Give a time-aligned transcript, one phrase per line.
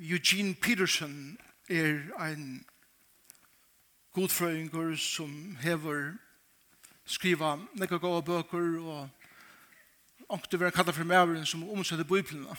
[0.00, 2.64] Eugene Peterson er ein
[4.16, 6.14] godfrøyngur som hever
[7.04, 9.08] skriva nekka gåa bøker og
[10.32, 12.56] ångte vera kallar for mæveren som omsetter bøyplina,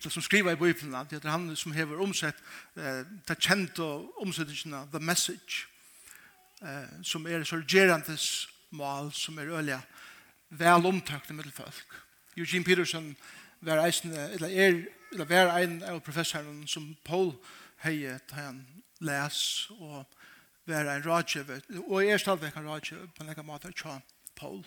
[0.00, 2.36] som skriva i bøyplina, det er han som hever omsett,
[2.76, 5.68] eh, det og omsettingina, the message,
[6.62, 9.78] eh, som er sorgerandes mal, som er ølja
[10.50, 11.94] vel omtakne middelfolk
[12.36, 13.16] Eugene Peterson
[13.60, 14.82] var eisne, eller er
[15.12, 17.34] eller var en av professoren som Paul
[17.84, 18.62] heie han
[19.04, 20.06] les og
[20.66, 23.98] var en rådgjøver og jeg er stadigvæk en rådgjøver på en lenge måte tja
[24.36, 24.62] Paul.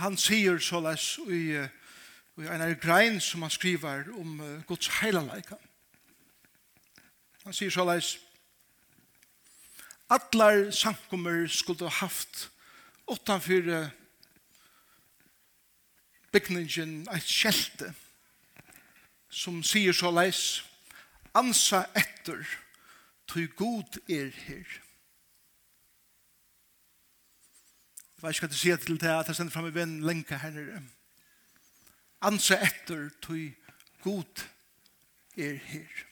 [0.00, 1.42] Han sier så les i,
[2.36, 5.60] i en av grein som han skriver om uh, Guds heilalaikan
[7.44, 8.16] han sier så les
[10.10, 12.48] Atlar sankummer skulle ha haft
[13.10, 13.90] utanfyr
[16.32, 17.90] bygningen eit skjelte
[19.28, 20.62] som sier så leis,
[21.36, 22.42] ansa etter,
[23.26, 24.66] tog god er her.
[28.16, 30.38] Jeg vet ikke hva du sier til det, at jeg sender frem i venn lenka
[30.40, 30.80] her nere.
[32.24, 33.50] Ansa etter, tog
[34.02, 34.46] god
[35.36, 36.06] er her.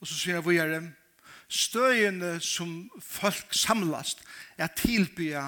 [0.00, 0.84] Og så sier jeg hvor gjør det,
[1.50, 4.22] støyene som folk samlast
[4.56, 5.42] er tilbya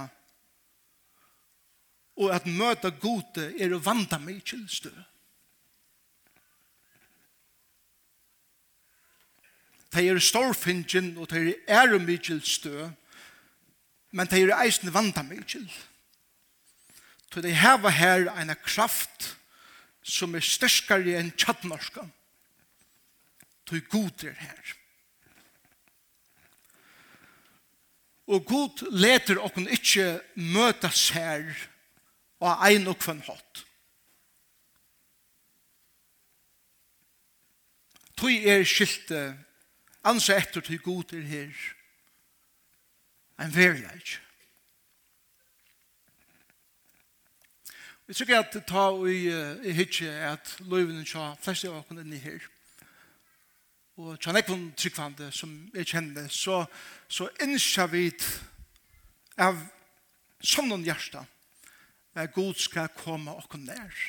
[2.21, 4.93] og at møta gode er å vanda meg til støy.
[9.93, 12.89] de er storfingen og de er æremykjel stø,
[14.11, 15.67] men de er eisen vandamykjel.
[17.33, 19.33] Så de heva her en kraft
[20.03, 22.05] som er størskare enn tjattnorska.
[23.69, 24.73] Så god er her.
[28.27, 31.47] Og god leter okken ikkje møtas her
[32.43, 33.63] og ein og kvann hatt.
[38.19, 39.23] Tui er skilte
[40.05, 41.55] ansa etter til god er her.
[43.41, 44.19] En verleik.
[48.07, 49.31] Vi tykker at det tar i,
[49.69, 52.43] i hitje at løyvene tja flest av åkken inni her.
[54.03, 56.65] Og tja nekvun tryggvande som jeg kjenner, så,
[57.09, 58.27] så innskja vid
[59.41, 59.61] av
[60.43, 61.23] som noen hjärsta
[62.19, 64.03] at god skal komme åkken nær.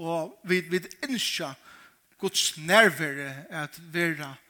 [0.00, 1.52] Og vi, vi innskja
[2.20, 4.49] Guds nærvere at vera nærvere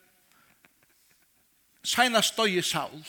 [1.83, 3.03] senast døy Saul.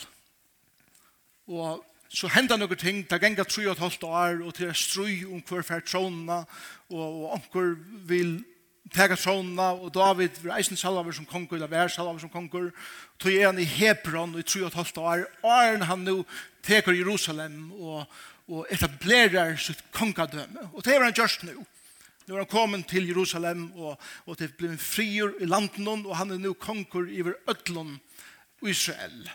[1.49, 4.77] Og så henda nokre ting, det genga 3 og et halvt år, og til er
[4.77, 6.43] strøy om hver fær trånene,
[6.93, 7.75] og, og onker
[8.09, 8.35] vil
[8.93, 12.69] tega trånene, og David vil eisen salver som konger, eller vær salver som konger,
[13.19, 16.19] tog er han i Hebron i 3 og et halvt år, og han nu
[16.63, 18.05] teker Jerusalem, og,
[18.53, 20.69] og etablerer sitt kongadømme.
[20.73, 21.65] Og det er han gjørst nu.
[22.29, 23.97] Nu er han kommet til Jerusalem, og,
[24.27, 27.97] og det blir en frier i landen, og han er nu konger i ötlån,
[28.69, 29.31] Israel.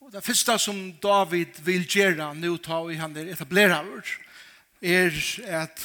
[0.00, 4.12] Og det første som David vil gjøre nå ta i han er etablerer
[4.82, 5.20] er
[5.62, 5.82] at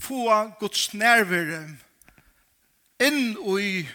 [0.00, 0.24] få
[0.60, 1.66] Guds nærvere
[3.04, 3.86] inn i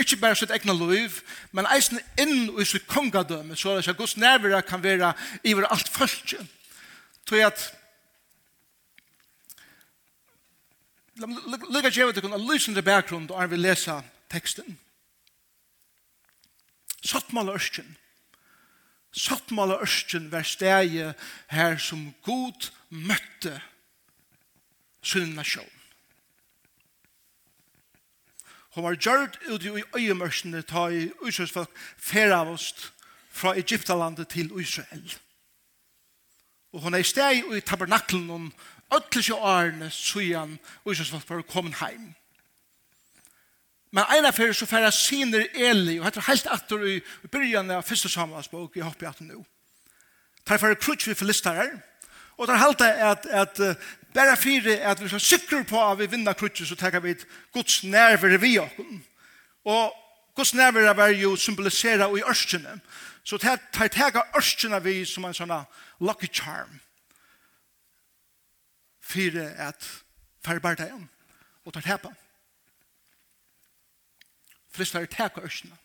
[0.00, 1.20] ikke bare sitt egna liv,
[1.52, 5.12] men eisen inn i sitt kongadømme, så at Guds nærvere kan være
[5.44, 6.46] iver alt følge.
[7.28, 7.74] Så at
[11.70, 14.00] Lukka gjøre til kun a lysende bakgrunn da vi lesa
[14.32, 14.78] teksten.
[17.10, 17.96] Sattmala Ørsken.
[19.12, 21.02] Sattmala Ørsken var stegi
[21.50, 23.56] her som god møtte
[25.02, 25.76] sin nasjon.
[28.74, 32.54] Hun var gjørt ut i øyemørsene ta i Israelsfolk færa av
[33.30, 35.16] fra Egyptalandet til Israel.
[36.72, 38.52] Og hun er steg i tabernaklen om
[38.94, 42.14] øtelse årene sujan Israelsfolk var kommet heim.
[43.90, 47.72] Men en av fyrir så færa siner Eli, og heter helt attor i, i byrjan
[47.74, 49.40] av første samlagsbok, jeg hopper at nå.
[50.46, 51.72] Tar færa krutsk vi filistarar,
[52.38, 56.06] og tar halda at, at uh, bare fyrir at vi skal sikker på at vi
[56.10, 59.02] vinner krutsk, så tekar vi et gods nerver vi okken.
[59.66, 59.90] Og
[60.38, 62.78] gods nerver er jo symbolisera i ørskene,
[63.24, 65.58] så tar tar tega ørskene vi som en sånn
[66.00, 66.78] lucky charm.
[69.02, 69.82] Fyrir at
[70.46, 70.92] færa bare
[71.66, 72.14] og tar tepa
[74.80, 75.76] hvis det er teka ørsene.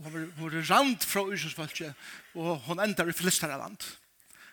[0.00, 1.94] Og hun var rand fra Ørsensfolket,
[2.34, 3.76] og hun endar i Filisteraland.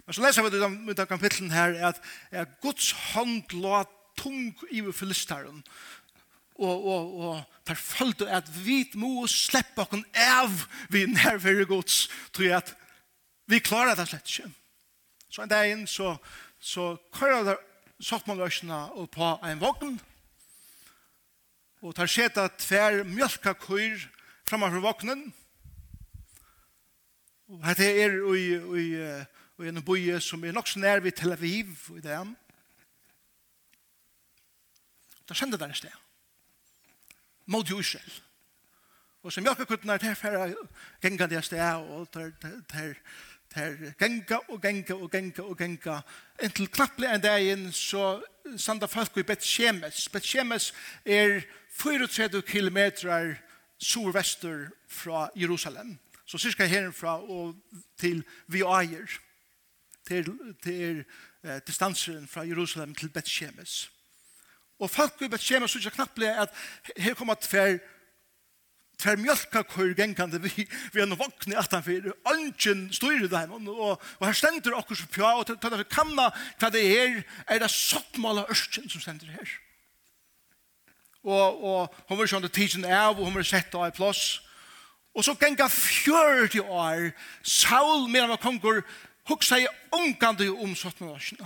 [0.06, 2.02] Men så leser vi det i den kapitlen her, at,
[2.32, 3.84] at Guds hånd la
[4.18, 5.64] tung i Filisteren,
[6.58, 12.48] og, og, og tar følte at vi må slippe oss av vi nærvere Guds, tror
[12.48, 12.74] jeg at
[13.48, 14.50] vi klarer det slett ikke.
[15.30, 16.16] Så en dag inn så,
[16.60, 17.62] så kører der
[18.00, 18.80] sottmåløsene
[19.14, 20.00] på en vogn,
[21.82, 24.02] Og tar seta tver mjölkakur
[24.48, 25.28] framfor vognen.
[27.48, 28.46] Og dette er i,
[28.82, 28.88] i,
[29.64, 32.34] i en boie som er nok så nær ved Tel Aviv i dag.
[35.28, 36.02] Da skjønner det en sted.
[37.46, 38.22] Mot jo Israel.
[39.24, 40.50] Og som mjölkakutten er tilfæra
[41.04, 42.94] gengande sted og tar, tar, tar
[43.58, 46.00] her genga og genga og genga og genga.
[46.44, 48.20] Inntil knapplig en dag inn så
[48.58, 50.08] sanda folk i Betsjemes.
[50.14, 50.72] Betsjemes
[51.06, 51.42] er
[51.78, 53.36] 34 kilometer
[53.78, 55.98] survester fra Jerusalem.
[56.26, 57.56] Så cirka herfra og
[57.98, 59.20] til Viaier.
[60.08, 60.32] Til,
[60.64, 61.04] til
[61.44, 63.90] eh, distanseren fra Jerusalem til Betsjemes.
[64.80, 66.54] Og folk i Betsjemes synes knapplig at
[66.98, 67.78] her kommer tver
[68.98, 74.26] tver mjölkakur gengande vi, vi enn vokne at han fyrir, ønsken styrir dem, og, og
[74.26, 78.48] her stendur okkur som pja, og tøyda fyrir kanna hva det er, er det sottmala
[78.50, 79.54] ørsken som stendur her.
[81.28, 84.40] Og, og hun var sånn tidsen av, og hun var sett av i plås
[85.18, 87.08] og så genga 40 år,
[87.42, 88.84] Saul, medan var kongur,
[89.26, 89.66] hugsa i
[89.98, 91.42] ungande om sottmala ørsken.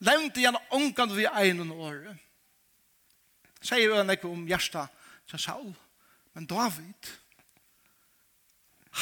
[0.00, 2.16] Levnte igjen ungande vi egnan året.
[3.60, 4.86] Sier vi enn om hjersta
[5.28, 5.68] til Saul.
[5.68, 5.91] Saul
[6.34, 7.10] Men David,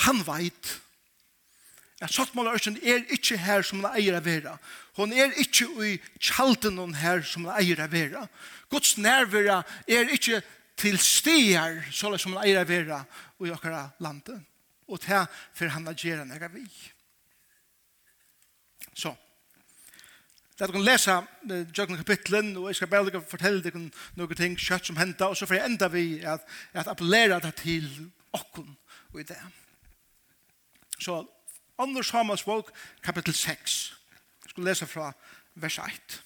[0.04, 0.76] han veit
[2.00, 4.54] at Sottmålerøsten er ikke her som han eier av vera.
[4.96, 8.24] Hon er ikke i kjalten hon her som han eier av vera.
[8.72, 10.40] Guds nærvera er ikke
[10.80, 13.02] til stier så som han eier av vera
[13.44, 14.40] i okkara landet.
[14.88, 16.64] Og til for han agerer nega vi.
[18.96, 19.12] Så.
[20.60, 21.14] Det er å lese
[21.72, 25.38] Jøkken kapitlen, og jeg skal bare ikke fortelle deg noen ting kjøtt som hendte, og
[25.38, 26.42] så får jeg enda vi at,
[26.76, 27.86] at appellere det til
[28.36, 28.66] okken
[29.14, 29.38] og i det.
[31.00, 31.22] Så
[31.80, 32.68] Anders Samuels bok,
[33.00, 33.78] kapittel 6.
[34.44, 35.06] Jeg skal lese fra
[35.64, 36.18] vers 1.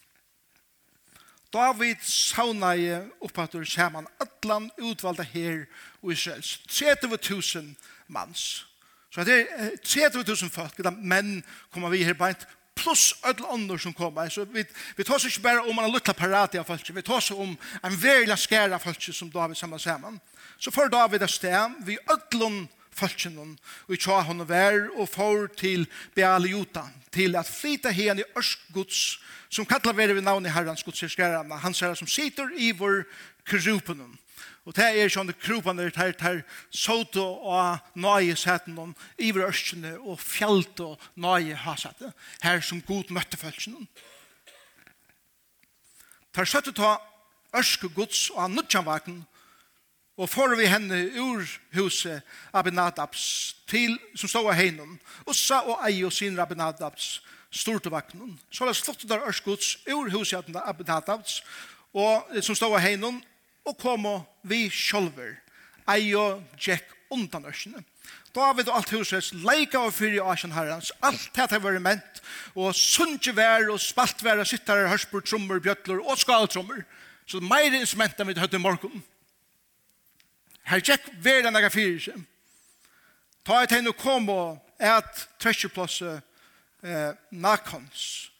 [1.54, 5.68] David saunaje oppatur saman atlan utvalda her
[6.02, 6.56] og Israels.
[6.74, 7.70] 30.000
[8.10, 8.66] mans.
[9.14, 11.36] Så det er 30.000 folk, det er menn
[11.70, 14.28] kommer vi her beint pluss ödel ånder som kommer.
[14.28, 14.64] Så vi,
[14.96, 17.56] vi tar oss ikke bare om en liten parati av folk, vi tar oss om
[17.82, 20.20] en veldig skære av folk som David samlar sammen.
[20.58, 23.54] Så får David et sted, vi ødelen folken og
[23.90, 29.18] vi tar henne vær og får til Bealiuta, til at flyta hen i Ørskuds,
[29.50, 33.04] som kallar vi ved navn i herrans gudserskærarna, han ser som sitter i vår
[33.46, 34.18] krupen.
[34.64, 36.40] Og det er sånne krupene der tar
[36.72, 42.12] såte og nøye seten om iver ørskene og fjellet og nøye hasete.
[42.42, 43.88] Her som god møtte følelsen.
[46.32, 46.96] Tar søtte ta
[47.54, 49.22] ørske gods og nødjanvaken
[50.16, 51.42] og får vi henne ur
[51.74, 52.22] huset
[52.54, 57.18] Abinadabs til som stod av heinen, og sa og ei og sin Abinadabs
[57.50, 58.38] stort vaknen.
[58.50, 61.42] Så la slottet der ørske gods ur huset Abinadabs
[61.94, 63.20] og som stod av heinen,
[63.64, 65.38] og komme vi sjolver.
[65.88, 67.84] Eio Jack undan ørsene.
[68.34, 72.20] David og alt husets leika og fyrir asjan herrans, alt det har vært ment,
[72.58, 76.82] og sunnje vær og spalt vær og sittare, hørspur, trommer, bjøtler og skaltrommer.
[77.30, 79.04] Så meir instrument enn vi høyde i morgen.
[80.66, 82.20] Her tjekk enn nega fyrir seg.
[83.44, 86.18] Ta et henne kom og et tresjeplasse
[86.82, 88.30] eh, nakons.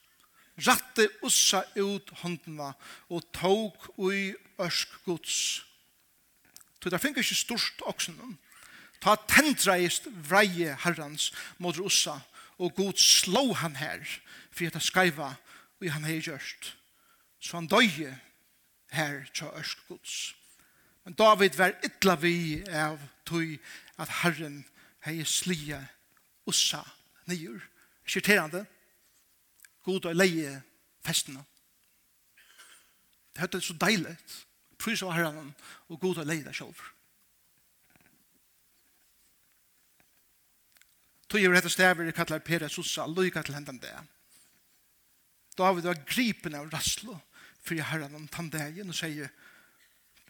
[0.65, 2.73] Ratte ussa ut håndena
[3.09, 5.65] og tåg ui ørsk gods.
[6.83, 8.37] Så det finnes ikke stort oksen.
[9.01, 12.19] Ta tendreist vreie herrans mot russa,
[12.57, 14.05] og god slå han her,
[14.51, 15.33] for det skreiva,
[15.81, 16.75] og han hei gjørst.
[17.39, 18.13] Så han døye
[18.93, 20.35] her til ørsk gods.
[21.03, 23.57] Men David var ytla vi av tog
[23.97, 24.63] at herren
[25.05, 25.81] hei slia
[26.45, 26.81] ussa
[27.25, 27.59] nyer.
[28.05, 28.65] Skirterande.
[29.85, 30.61] God og leie
[31.05, 31.43] festene.
[33.35, 34.15] Det er så deilig.
[34.79, 35.53] Prøys av herren
[35.89, 36.79] og god og leida selv.
[41.27, 43.95] Tog jeg rett og stever i kattler Pere Sosa, lykke til hendan det.
[45.57, 47.17] David var gripen av rasslo
[47.65, 49.31] for herren om tandegen og sier,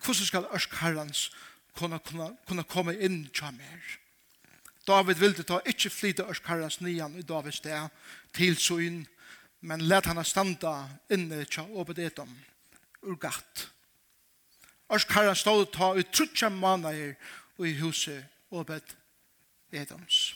[0.02, 1.28] hvordan skal ørsk herrens
[1.76, 3.94] kunne, kunne, kunne komme inn til mer?
[4.86, 7.90] David ville ta ikke flyte ørsk herrens nian i Davids sted
[8.38, 9.04] til søgn,
[9.66, 10.76] men let henne standa
[11.10, 12.30] inne til åpet etter
[13.06, 13.68] ur gatt.
[14.94, 17.16] Ørsk herren stod ta ut trutja manager
[17.58, 18.98] og i huset og bedt
[19.76, 20.36] Edoms.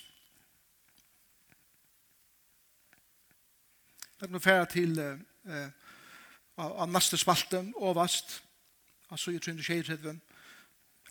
[4.19, 5.69] Lagt meg færa til uh,
[6.59, 8.41] av neste spalten, overast,
[9.09, 10.19] altså i 330,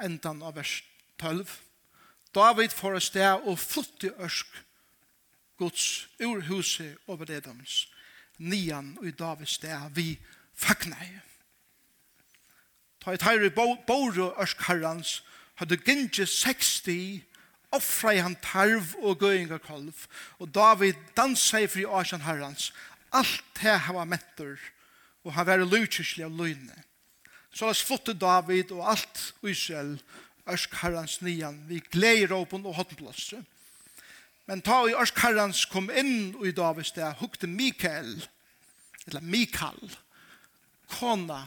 [0.04, 0.82] endan av vers
[1.18, 1.46] 12.
[2.34, 4.58] David får et sted og flutt i ørsk
[5.58, 7.88] Guds ur huset over Edoms,
[8.38, 10.12] nian og i Davids sted vi
[10.54, 11.27] fagnar.
[13.08, 15.22] Ta i teir i bóru herrans,
[15.56, 17.22] hadde gynnsi 60,
[17.72, 20.04] offra i han tarv og gøyinga kolv,
[20.36, 22.68] og David dansa i fri åsjan herrans,
[23.08, 24.60] alt det han var mentor,
[25.24, 26.84] og han var lutsislig av løgne.
[27.48, 29.96] Så hans fotte David og alt Israel,
[30.44, 33.40] örskarrans nian, vi gleder åpen og hottenplåse.
[34.44, 38.18] Men ta i örskarrans kom inn i Davids det, hukte Mikael,
[39.08, 39.96] eller Mikael,
[40.92, 41.46] kona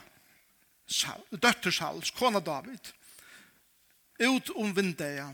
[1.32, 2.92] døtter Sauls, kona David,
[4.22, 5.32] ut om vindeia.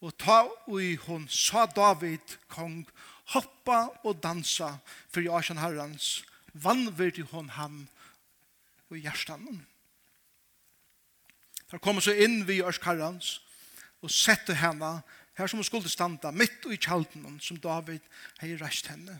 [0.00, 2.84] Og ta ui hon sa David kong
[3.34, 4.76] hoppa og dansa
[5.10, 6.22] for Jarsson herrans
[6.54, 7.80] vannvirdi hon han
[8.88, 9.66] og hjertanen.
[11.70, 13.40] Der kom så inn vi Jarskarrans
[14.00, 15.00] og sette henne
[15.38, 18.04] her som hun skulle standa mitt i kjalden som David
[18.40, 19.18] hei reist henne.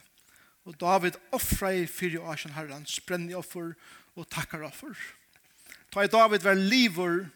[0.65, 3.75] Og David offra i fyrir Jarsson herrans brenni offer
[4.19, 4.95] og takkar offer.
[5.95, 7.29] Ta i David var livor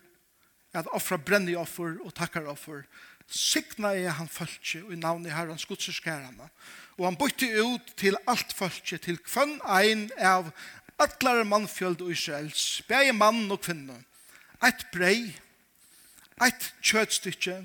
[0.75, 2.85] at offra brenni offer og takkar offer.
[3.33, 5.61] Signa er han fölkje og i navni herran.
[6.99, 10.53] Og han bytte ut til alt fölkje, til kvann ein av
[11.01, 13.97] atlar mannfjöld og Israels, bæg mann og kvinne,
[14.63, 15.33] eit brei,
[16.43, 17.57] eit kjøtstykje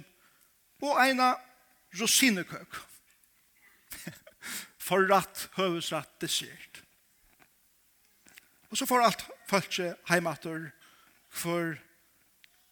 [0.81, 1.33] og eina
[1.99, 2.79] rosinekøk.
[4.87, 6.66] Forratt, høvesratt, dessert.
[8.69, 10.69] Og så får alt følge heimater
[11.29, 11.75] for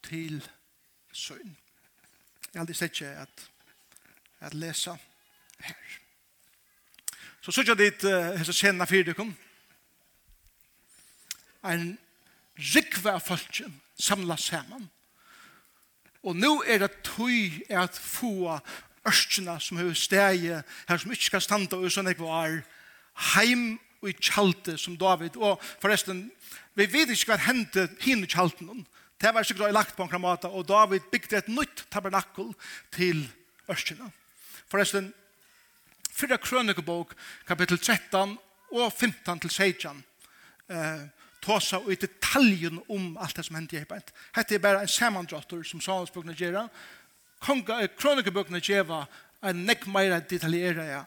[0.04, 0.42] til
[1.12, 1.58] søgn.
[2.54, 3.46] Jeg har aldri sett ikke at,
[4.40, 4.98] at lese
[5.60, 5.96] her.
[7.42, 9.36] Så søg jeg dit uh, hese scenen fire dukken.
[11.66, 11.98] En
[12.58, 14.90] rikve av følge samlet sammen.
[16.26, 18.58] Og nå er det tøy at få
[19.06, 22.64] ørskene som er steg her som ikke skal standa og sånn jeg var
[23.36, 23.76] heim
[24.06, 25.38] og i kjalte som David.
[25.42, 26.28] Og forresten,
[26.78, 28.86] vi vet ikke hva hendte henne kjalten.
[29.22, 32.52] Det var sikkert lagt på en kramata, og David bygde et nytt tabernakkel
[32.94, 33.24] til
[33.72, 34.12] Ørskina.
[34.70, 35.14] Forresten,
[36.12, 37.16] fyrre krønikebok,
[37.48, 38.38] kapittel 13
[38.76, 40.04] og 15 til 16,
[40.70, 41.08] eh,
[41.42, 44.12] tåsa og i detaljen om alt det som hendte i Hebet.
[44.36, 46.68] Hette er bare en samandrottor som Salomsbøkene gjør.
[47.46, 49.06] Krønikebøkene gjør
[49.46, 51.06] en nekk mer detaljere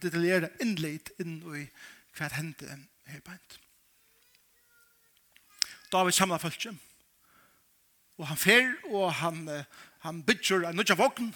[0.00, 1.66] detaljera innleit inn i
[2.16, 2.68] hva hendte
[3.10, 3.58] her beint.
[5.90, 6.74] David samla følge.
[8.20, 9.46] Og han fer, og han,
[10.04, 11.32] han bygger en nødja vogn,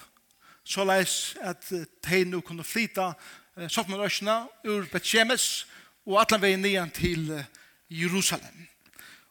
[0.64, 3.12] så leis at de nu kunne flyta
[3.56, 4.36] eh, Sotmanrøsjene
[4.68, 5.66] ur Betsjemes
[6.06, 7.30] og atlan veien nian til
[7.90, 8.66] Jerusalem.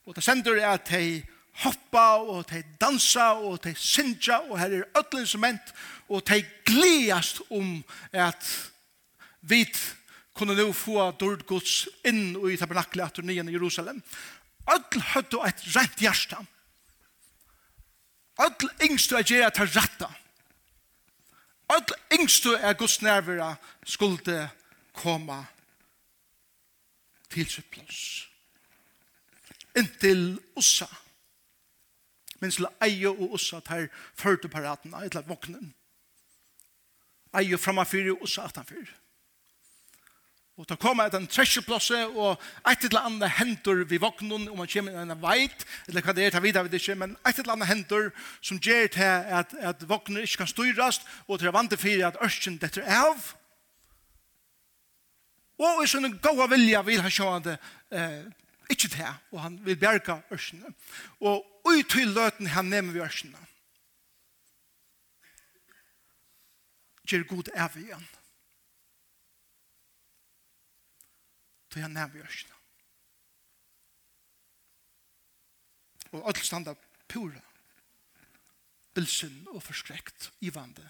[0.05, 1.24] Og det sender er at de
[1.62, 5.74] hoppa og de dansa og de synja og her er öll instrument
[6.10, 8.72] og de gliast om at
[9.41, 9.65] vi
[10.33, 14.01] kunne nå få dård gods inn i tabernaklet etter nyen i Jerusalem.
[14.65, 16.39] Öll høttu et rent hjärsta.
[18.41, 20.10] Öll yngstu er gjerra til ratta
[21.69, 23.53] Öll yngstu er gods nervera
[23.86, 24.50] skulde
[24.93, 25.43] koma
[27.29, 28.25] til sitt plass.
[29.77, 30.86] Inntil ossa.
[30.86, 31.02] Inntil ossa
[32.43, 33.88] minst til eie og oss at her
[34.19, 35.71] førte paraten, et eller våknen.
[37.39, 38.91] Eie framafyr og oss atanfyr.
[40.62, 44.69] Og da kommer et en tresjeplasse, og et eller annet henter vi våknen, om man
[44.69, 47.55] kommer inn en veit, eller hva det er, det vet jeg ikke, men et eller
[47.55, 51.79] annet henter som gjør til at, at våknen ikke kan styrast, og til å vante
[51.81, 53.33] til at ørsken detter av,
[55.62, 57.57] Og i sånne gode vilja vil han sjå han det
[57.93, 58.21] eh,
[58.73, 60.71] ikke til, og han vil bjerga ørsene.
[61.21, 63.39] Og, ui til løten han nevner vi ørsene.
[67.08, 68.05] Gjør god av igjen.
[71.74, 72.60] Til han nevner vi ørsene.
[76.13, 76.75] Og alt standa
[77.10, 77.41] pura.
[78.93, 80.89] Bilsen og forskrekt i vandet.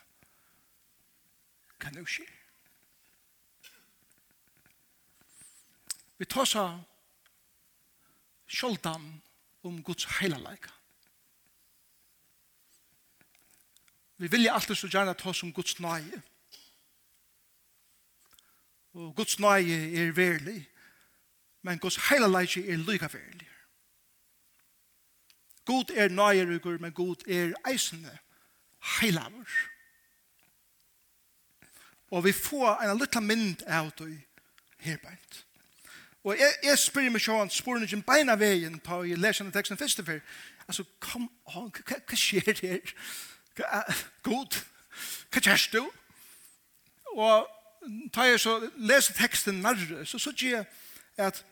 [1.80, 2.28] Kan jo skje.
[6.20, 6.84] Vi tar seg
[8.48, 9.08] sjoldan
[9.64, 10.70] om Guds heilalleika.
[14.18, 16.22] Vi vilja alltid så gjerne ta som Guds nøye.
[18.94, 20.70] Og Guds nøye er verlig,
[21.62, 23.50] men Guds heilalleika er lyga verlig.
[25.66, 28.18] God er nøyerugur, men God er eisende
[29.00, 29.50] heilavur.
[32.12, 34.22] Og vi får en liten mynd av det
[34.78, 35.46] herbeint.
[36.24, 39.56] Og jeg, jeg spør meg sånn, spør meg ikke beina veien på å lese denne
[39.56, 40.22] teksten først og før.
[40.68, 42.94] Altså, kom on, hva, hva skjer her?
[43.58, 43.82] Hva,
[44.24, 44.62] god,
[45.34, 45.82] hva kjærs du?
[47.14, 47.50] Og
[48.16, 51.44] da jeg så lese teksten nærre, så så sier jeg at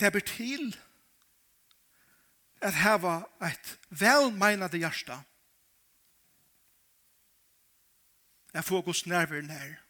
[0.00, 0.72] det blir til
[2.64, 5.20] at heva et velmeinade hjärsta.
[8.56, 9.76] Jeg får gos nærveren her.
[9.76, 9.85] Nær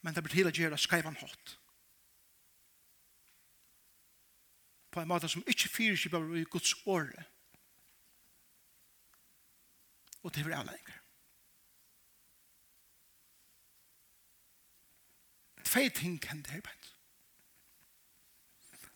[0.00, 1.56] men det blir til å gjøre skreivan hatt.
[4.90, 7.26] På en måte som ikke fyrkjøper i Guds åre.
[10.22, 10.96] Og det blir avlegger.
[15.64, 16.88] Tvei ting kan det her bænt.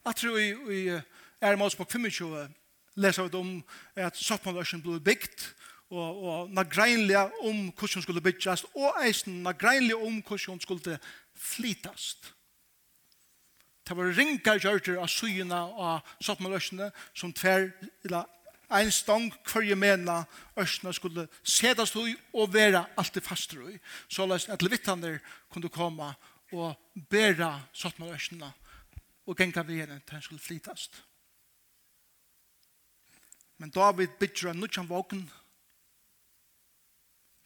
[0.04, 1.00] Jeg tror er i
[1.40, 2.48] er målspåk 25
[2.94, 3.52] leser vi om
[3.96, 5.46] at soppmåløsjen ble bygd,
[5.94, 10.98] og, og nagreinlega om hvordan skulle bytjast, og eisen nagreinlega om hvordan skulle
[11.34, 12.34] flytast.
[13.84, 17.68] Det var ringa gjørter av syna av sottmaløsene som tver,
[18.04, 18.24] eller
[18.74, 20.22] en stong hver mena
[20.58, 23.76] øsna skulle sedas ui og vera alltid faster ui.
[24.08, 25.20] Så løs at levittaner
[25.52, 26.14] kunne komme
[26.54, 26.74] og
[27.10, 28.50] bæra sottmaløsene
[29.26, 31.02] og genga vi henne til han skulle flytast.
[33.58, 35.30] Men David bygger en nudjan vågen,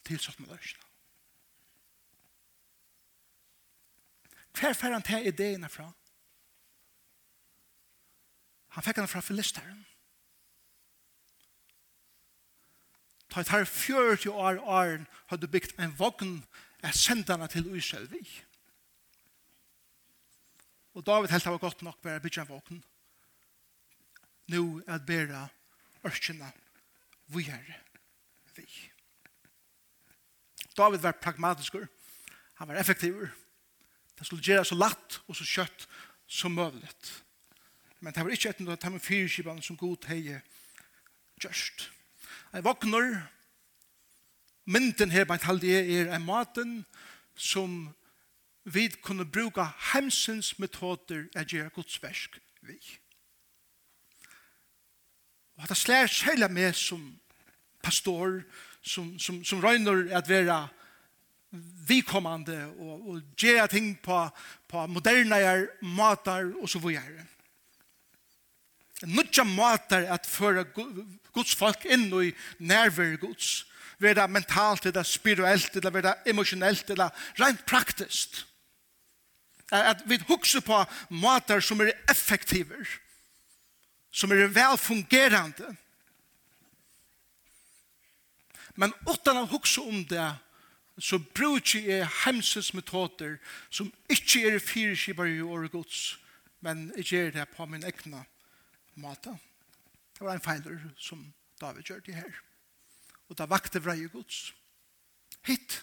[0.09, 0.85] til sånn med løsene.
[4.59, 5.87] Hver fer han til ideene fra?
[8.75, 9.85] Han fikk han fra filisteren.
[13.29, 16.39] Ta et her 40 år åren hadde bygd en vogn
[16.83, 18.23] av sendene til Uiselvi.
[20.97, 22.83] Og David helt var godt nok bare bygd en vogn.
[24.49, 25.45] Nå er det bare
[26.09, 26.49] ørkjene
[27.29, 27.75] vi er
[28.57, 28.88] vi.
[30.79, 31.87] David var pragmatiskur,
[32.53, 33.27] han var effektiv.
[34.19, 35.87] det skulle gjøre så latt og så kjøtt
[36.27, 36.89] som mulig.
[37.99, 40.39] Men det var ikke etter at han fyrskipan som god hei
[41.39, 41.89] gjørst.
[42.53, 43.27] Jeg våkner,
[44.65, 46.85] mynden her på halde er, er en maten
[47.35, 47.95] som
[48.63, 52.79] vi kunne bruka hemsens metoder å gjøre godsversk vi.
[55.55, 57.03] Og at det slær særlig med som
[57.83, 60.67] pastor, pastor, som, som, som røyner at være
[61.89, 64.19] vikommande og, og gjøre ting på,
[64.69, 67.25] på moderne matar og så videre.
[69.07, 70.65] Nutja matar at føre
[71.33, 73.65] Guds folk inn i nærvær Guds.
[73.99, 78.45] Være mentalt, eller spirituelt, eller være emosjonelt, eller rent praktiskt.
[79.71, 82.87] At vi hukser på matar som er effektiver,
[84.11, 85.75] som er velfungerande,
[88.75, 90.27] Men utan å huske om det,
[90.99, 93.37] så bruker jeg hemsens metoder
[93.71, 96.17] som ikke er fyrskibar i året gods,
[96.59, 98.25] men jeg gjør det på min egna
[98.99, 99.31] måte.
[100.17, 101.21] Det var en feiler som
[101.61, 102.41] David gjør det her.
[103.29, 104.49] Og da vakte vreie gods.
[105.47, 105.79] Hitt.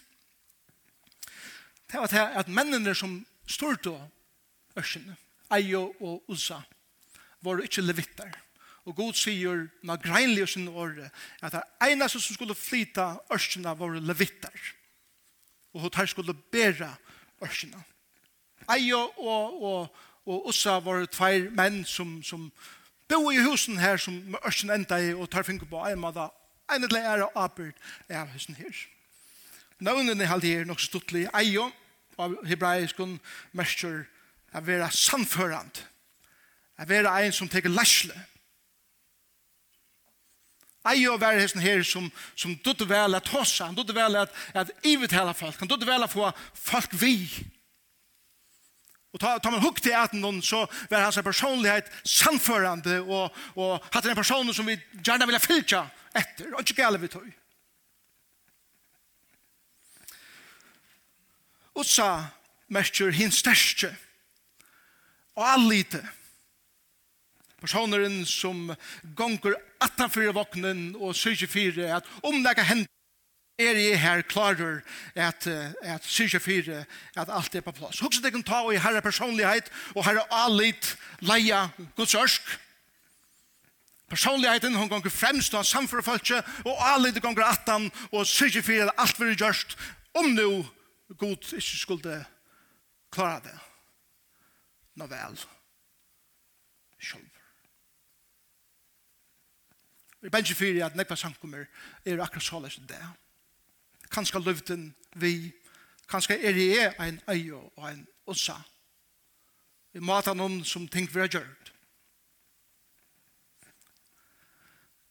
[1.87, 3.95] Det var det at mennene som stod då,
[4.77, 5.15] Ørsene,
[5.51, 6.59] Eio og Usa,
[7.41, 8.29] var ikke levitter.
[8.87, 11.09] Og god sier, na greinlig og sin åre,
[11.43, 14.53] at det eneste som skulle flyta ørskjene var levitter.
[15.75, 16.93] Og hun tar skulle bæra
[17.43, 17.83] ørskjene.
[18.71, 22.47] Eio og, og, og Ussa var tveir menn som, som
[23.11, 26.29] bo i husen her som ørskjene enda i og tar finger på en måte.
[26.71, 27.73] En eller annen
[28.07, 28.85] er av husen her.
[29.79, 31.27] Nøvnene er alltid her nok stuttelig.
[31.35, 31.67] Eio
[32.17, 33.19] av hebraiskon
[33.51, 34.05] mestur
[34.55, 35.83] er vera samførand.
[36.79, 38.15] Er vera ein som teker læsle.
[40.87, 44.33] Ei og være hesten her som, som dutte vel at hossa, han dutte vel at,
[44.53, 47.17] at ivetela folk, han dutte vel at få folk vi.
[49.15, 53.83] Og ta, ta man hukk til at noen, så var hans personlighet samførende, og, og
[53.93, 55.85] hatt en person som vi gjerne ville fylkja
[56.17, 57.27] etter, og ikke gale vi tog.
[61.77, 62.09] Utsa
[62.73, 63.89] merker hin største,
[65.37, 66.01] og allite,
[67.67, 68.69] personeren som
[69.15, 72.87] gonger attanfyrir voknen og syrkje fyre at om det kan hende
[73.57, 74.83] er jeg her klarer
[75.15, 75.47] at,
[75.81, 76.85] at 24
[77.17, 77.99] at alt er på plass.
[77.99, 80.93] Hugsa det kan ta og i herre personlighet og herre alit
[81.25, 81.65] leia
[81.97, 82.45] Guds ørsk.
[84.07, 89.19] Personligheten hon gonger fremst og samfyrir folke og alit gonger 18 og 24 at alt
[89.19, 89.75] vil gjørst
[90.21, 90.63] om nu
[91.17, 92.23] god ikke skulle
[93.11, 93.59] klare det.
[94.95, 95.17] Nå vel.
[95.33, 95.56] Nå vel
[100.27, 101.69] Jeg ikke fyrir at nekva samkommer
[102.03, 102.99] er akkurat såleis enn det.
[104.11, 105.53] Kanska løvden vi,
[106.11, 108.57] kanska er jeg ein eio og ein ossa.
[109.95, 111.71] Vi mata noen som ting vi har gjort.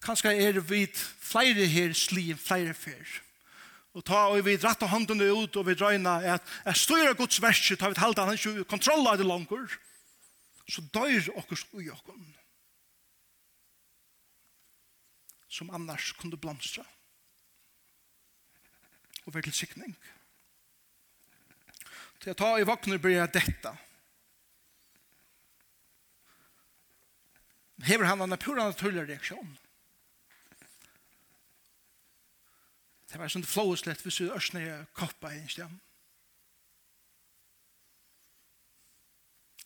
[0.05, 3.23] Kanska er vi flere her sli enn flere fyr.
[3.97, 7.79] Og ta og vi dratta hånden ut og vi drøyna at jeg styrer Guds verset,
[7.81, 9.81] ta vi halda han ikke kontroll av det langer,
[10.69, 12.21] så dør okkur ui okkur.
[15.57, 16.85] som annars kunde blomstra
[19.27, 19.97] og være til sikning.
[22.21, 23.73] Til jeg tar i vakner blir jeg detta.
[27.87, 29.57] Hever han en pura naturlig reaksjon.
[33.11, 34.63] Det var sånn flåeslett hvis du ørsne
[34.97, 35.75] koppa i en stem.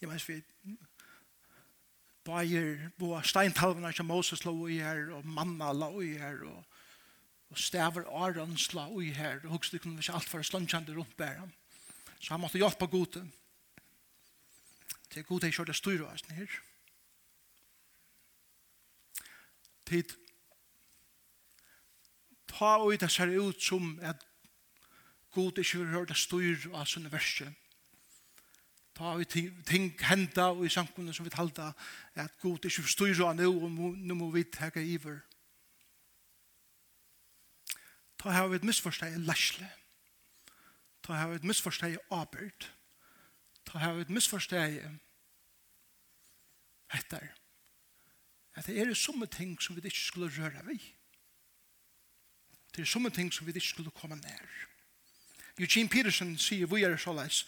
[0.00, 0.79] Jeg mener vi
[2.31, 6.64] Bøyer, bo steintalvene som Moses la i her, og manna la i her, og,
[7.51, 11.19] og staver Arons la i her, og hukste kunne vi ikke alt for slunchande rundt
[11.19, 11.43] der.
[12.21, 13.25] Så han måtte hjelpe gode.
[15.11, 16.59] Det er gode jeg kjørte styrer oss ned.
[19.90, 20.12] Tid.
[22.53, 24.23] Ta og det ser ut som at
[25.35, 27.57] gode ikke vil høre det styrer oss universet
[28.94, 29.24] ta vi
[29.66, 31.72] ting henda og i samkunnet som vi talta
[32.14, 35.20] at god ikke forstyrra nu og nu må vi teka iver
[38.18, 39.70] ta har vi et misforsteg lesle
[41.03, 42.70] ta har vi et misforsteg abert
[43.66, 44.81] ta har vi et misforsteg
[46.94, 47.29] etter
[48.59, 50.81] at det er somme ting som vi ikke skulle røre vi
[52.76, 54.46] det er somme ting som vi ikke skulle komme nær.
[55.59, 57.42] Eugene Peterson sier vi er såleis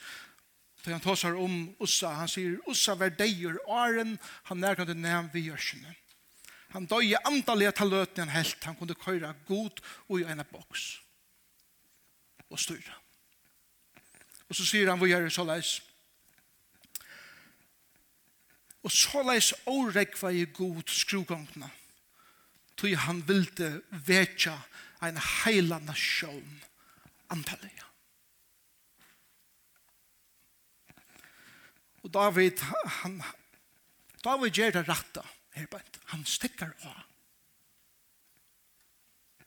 [0.82, 4.16] Da han tar om Ussa, han sier, Ussa var deier åren,
[4.50, 5.94] han nærkant det nevn vi gjørsene.
[6.72, 7.78] Han døye andalig at
[8.18, 10.98] han helt, han kunde köra god og i en boks.
[12.50, 12.96] Og styra.
[14.48, 15.76] Og så sier han, vi gjør det så leis.
[18.82, 21.70] Og så leis åregva i god skrugongna.
[22.76, 24.56] Tog han ville väcka
[25.02, 26.60] en heila nasjon
[27.30, 27.91] antallega.
[32.02, 32.62] Og David,
[33.02, 33.20] han,
[34.24, 35.22] David gjør det rette.
[35.54, 35.78] her på
[36.14, 37.02] Han stikker av.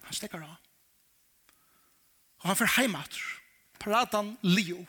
[0.05, 0.57] Han stikker av.
[2.39, 3.17] Og han får heimat.
[3.79, 4.85] Paratan Leo.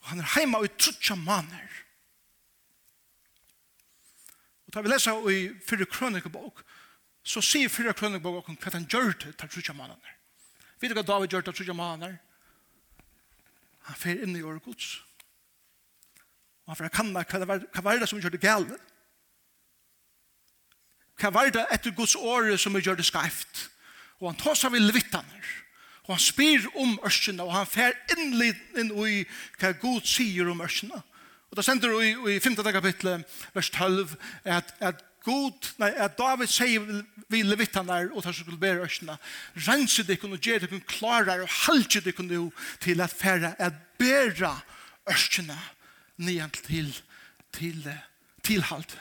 [0.00, 1.70] Og han er heima i trutja maner.
[4.66, 6.60] Og da vi leser i fyrre krønikebok,
[7.24, 10.14] så sier fyrre krønikebok hva han gjør det til trutja maner.
[10.80, 12.18] Vet du hva David gjør til trutja maner?
[13.88, 14.96] Han fer inn i året gods.
[16.64, 18.78] Og han fer kanna hva, var, hva var det som gjør det gale?
[21.20, 23.68] Hva var det etter gods året som gjør det skreift?
[24.22, 25.50] Og han tar seg ved levittaner.
[26.04, 28.34] Og han spyr om ørskina, og han fer inn,
[28.76, 29.22] inn i
[29.60, 31.00] hva god sier om ørskina.
[31.48, 32.56] Og da sender vi i 5.
[32.74, 36.84] kapitlet, vers 12, at, at god, nei, at David sier
[37.32, 39.16] vi levittanar og tar skulle bære østene,
[39.66, 42.50] rense deg og gjøre deg kunne og halte deg kunne
[42.84, 44.52] til at færre, at bære
[45.10, 45.58] østene
[46.16, 46.92] nian til
[47.54, 47.80] til
[48.44, 48.98] til halt.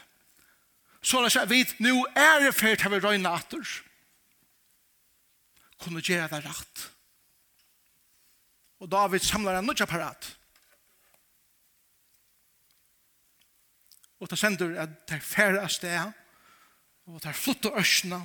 [1.04, 3.68] Så la seg vit, nå er det fært har vi røyne atter
[5.84, 6.86] kunne gjøre det rett.
[8.80, 10.30] Og David samler en nødja parat.
[14.24, 16.14] og det sender at det er færre av sted,
[17.12, 18.22] og det er flott og ørsene.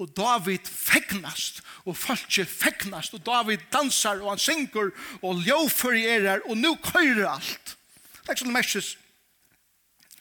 [0.00, 4.90] Og David fegnast, og folk fegnast, og David dansar, og han synger,
[5.20, 7.76] og ljåfører, og nå køyrer alt.
[8.22, 8.90] Det er ikke sånn merkes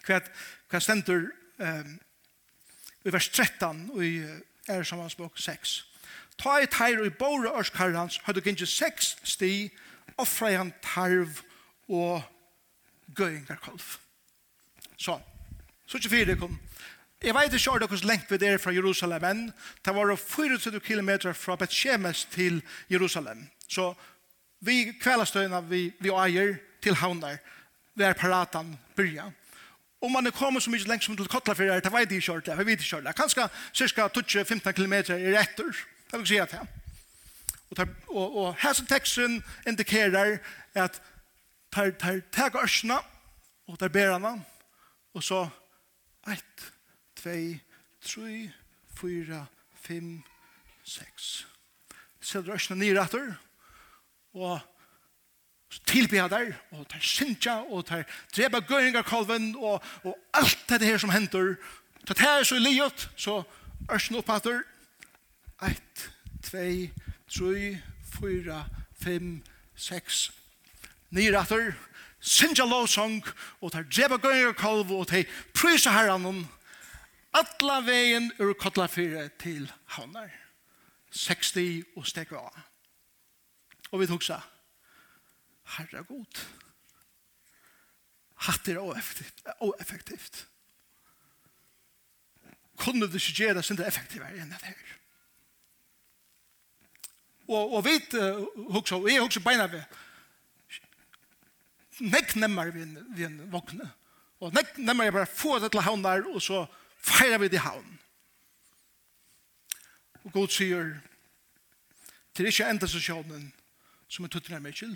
[0.08, 0.20] hva,
[0.72, 1.98] hva stender um,
[3.08, 4.14] i vers 13 og i
[4.68, 5.78] er sammansbok 6.
[6.40, 9.70] Ta i teir og i båre ørskarrans, har du gynnt seks sti,
[10.20, 11.47] offra han tarv
[11.90, 12.22] og
[13.16, 13.98] gøyngarkolv.
[14.98, 15.20] Så,
[15.86, 16.60] så ikke fire kom.
[17.24, 19.54] Jeg vet ikke om dere lengt ved det fra Jerusalem, men
[19.86, 23.48] det var 24 kilometer fra Bethshemes til Jerusalem.
[23.68, 23.94] Så
[24.60, 27.38] vi kveldstøyene vi, vi eier til havner,
[27.96, 29.32] vi er paratan byrja.
[30.02, 32.58] Om man er kommet så mye lengt som til Kotlafyrir, det vet jeg ikke det,
[32.58, 33.16] vi vet ikke det.
[33.16, 35.74] Kanskje cirka 12-15 kilometer i retter,
[36.12, 36.62] det vil si at det.
[37.70, 40.38] Og, og, og her som teksten indikerer
[40.76, 41.02] at
[41.72, 43.00] tar tar tar gårsna
[43.68, 44.38] og tar berana
[45.14, 45.48] og så
[46.28, 46.40] 1
[47.16, 47.36] 2
[48.02, 48.52] 3
[48.98, 49.46] 4
[49.82, 50.24] 5
[50.84, 51.48] 6
[52.22, 53.38] Så drøsna ni rattor
[54.34, 54.60] og
[55.86, 58.04] tilbe der og tar sinja og tar
[58.34, 61.56] treba gøringa kalven og og alt det her som hentur
[62.08, 63.44] ta tær så liot så
[63.92, 64.64] ørsn opp atur
[65.64, 65.78] 1
[66.52, 66.92] 2
[67.28, 67.82] 3
[68.20, 68.66] 4
[69.04, 69.44] 5
[69.76, 70.37] 6
[71.12, 71.74] nir atur,
[72.20, 73.22] sinja lovsong,
[73.62, 76.48] og tar dreba gøyre kolv, og tar prysa herran
[77.38, 80.32] alla vegin ur kotla fyre til havnar.
[81.12, 82.54] 60 og stek av.
[83.92, 84.42] Og vi tok sa,
[85.78, 86.42] herra god,
[88.48, 90.46] hatt er oeffektivt.
[92.78, 94.84] Kunne du ikke gjøre det sin effektivere enn det her?
[97.48, 98.44] Og, og vi uh,
[98.76, 99.84] huksa, og jeg huksa beina ved,
[102.02, 103.88] nekk nemmer vi en, vi en våkne.
[104.44, 106.66] Og nekk nemmere bare få det til havn der, og så
[107.02, 107.98] feirer vi det havn.
[110.24, 110.92] Og God sier,
[112.36, 113.48] til er ikke enda sesjonen
[114.12, 114.92] som er tuttene mykje,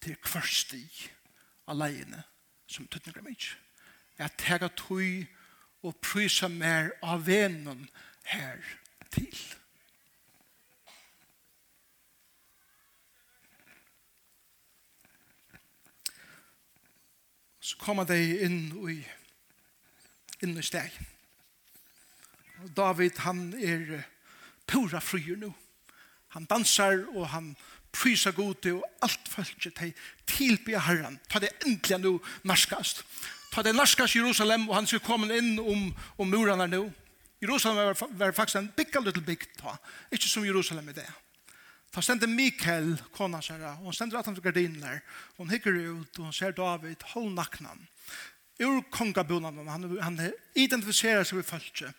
[0.00, 1.10] til, er hver stig
[1.70, 2.24] leiene
[2.66, 3.54] som er tuttene mykje.
[4.18, 5.26] Jeg tar tog
[5.86, 7.86] og prysa mer av vennen
[8.32, 8.58] her
[9.12, 9.36] til.
[17.70, 18.98] så kommer de inn i,
[20.42, 20.94] inn i steg.
[22.64, 24.00] Og David, han er
[24.66, 25.52] pura fryer nå.
[26.34, 27.52] Han dansar og han
[27.94, 29.92] prysar god og alt følger til
[30.26, 31.18] tilby herren.
[31.30, 33.04] Ta det endelig nå narskast.
[33.50, 36.84] Ta det narskast Jerusalem og han skal komme inn om, om murene nå.
[37.42, 39.76] Jerusalem var, var faktisk en big a little big ta.
[40.12, 41.06] Ikke som Jerusalem i det.
[41.90, 45.00] Da stender Mikael, kona sier, og hun at han for gardiner,
[45.34, 47.88] og hun hikker ut, og hun ser David, hold naknan.
[48.60, 50.20] Ur kongabunan, han, han
[50.54, 51.90] identifiserer seg ved følge,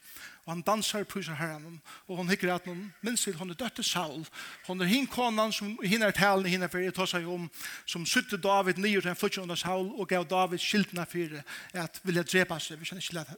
[0.45, 3.83] og han dansar pruser herren, og hun hikker at hun, minns til hun er døtte
[3.83, 4.23] Saul,
[4.67, 7.49] hun er hin konan som hin er talen, hin er fyrir, tar seg om,
[7.85, 11.99] som sutte David nyer til en flytje under Saul, og gav David skiltene fyrir, at
[12.05, 13.35] vilja drepa seg, hvis han ikke let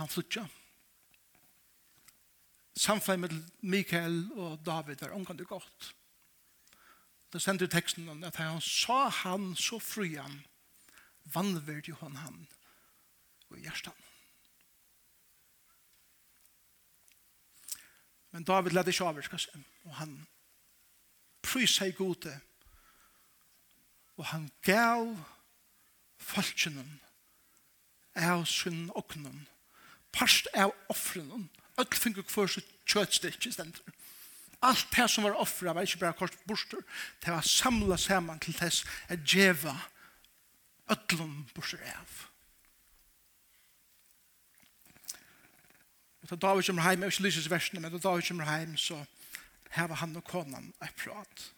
[0.00, 0.46] han flytje
[2.76, 5.94] samfunn med Mikael og David var omgang det godt.
[7.32, 10.44] Da sender teksten om at han sa han så fruan
[11.34, 12.46] vannverd jo han han
[13.50, 13.96] og hjertan.
[18.30, 20.14] Men David ledde ikke avvirka seg, og han
[21.42, 22.32] prysa seg gode,
[24.18, 25.12] og han gav
[26.18, 26.96] falskjenen
[28.18, 29.44] av sin oknen,
[30.14, 33.94] parst av offrenen, og Öll fingur kvar sitt kjøtstikke stendur.
[34.64, 36.80] Allt det som var offra var ikke bare kort borster,
[37.20, 39.74] det var samla saman til tess at djeva
[40.88, 42.14] öllum borster av.
[46.22, 48.76] Og da David kommer heim, jeg vil ikke lyse versene, men da David kommer heim,
[48.80, 49.02] så
[49.76, 51.50] heva han og konan et prat.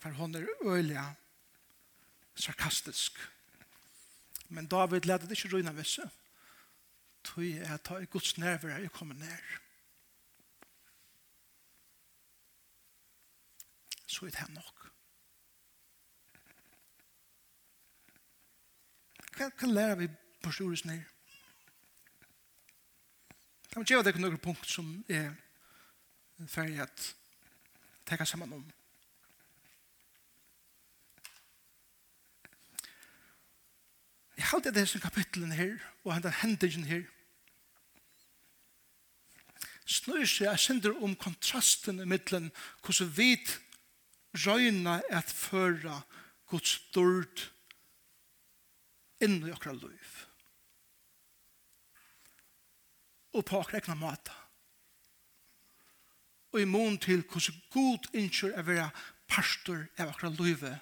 [0.00, 1.02] For hun er øyelig
[2.34, 3.18] sarkastisk.
[4.48, 6.08] Men David leder det ikke røyna visse
[7.24, 9.38] tog jeg ta i Guds nerver jeg kommer ned.
[14.06, 14.82] Så er det nok.
[19.36, 20.08] Hva, hva lærer vi
[20.42, 21.00] på Stores ned?
[23.72, 25.32] Jeg må gjøre deg noen punkt som er
[26.44, 27.06] ferdig at
[28.04, 28.66] tenke sammen om.
[34.36, 37.02] Jeg halte det disse kapitlen her, og hendan hendelsen her,
[39.92, 42.50] Snøy seg jeg synder om kontrasten i middelen,
[42.84, 43.32] hvordan vi
[44.44, 45.98] røyner at føre
[46.48, 47.42] Guds dord
[49.22, 50.12] inn i akkurat liv.
[53.32, 54.38] Og på akkurat egna måte.
[56.52, 58.90] Og i mån til hvordan god innkjør er være
[59.28, 60.78] pastor av akkurat livet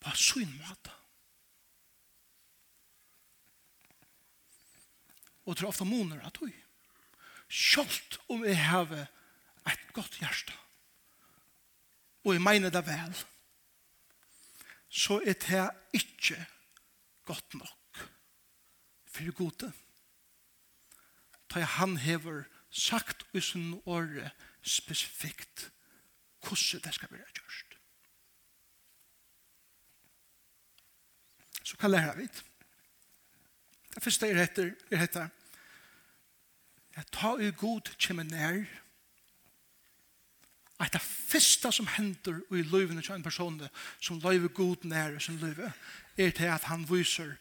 [0.00, 0.95] på sin måte.
[5.46, 6.50] og tror ofte måneder at du.
[7.48, 8.90] kjølt om jeg har
[9.70, 10.52] et godt hjerte.
[12.26, 13.14] Og jeg mener det vel.
[14.88, 16.46] Så er det ikke
[17.24, 18.08] godt nok
[19.06, 19.72] for gode.
[21.54, 24.30] Da han hever sagt i sin åre
[24.62, 25.70] spesifikt
[26.42, 27.78] hvordan det skal være gjørst.
[31.66, 32.44] Så hva lærer vi det.
[33.94, 35.30] Det første er etter, er etter
[36.96, 38.64] at ta i god kjem nær,
[40.80, 43.60] at det første som hender i løyvene til en person
[44.00, 45.72] som løyver god nær i sin løyve,
[46.16, 47.36] er til at han viser